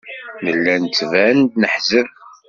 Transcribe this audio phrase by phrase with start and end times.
[0.43, 2.09] Nella nettban-d neḥzen.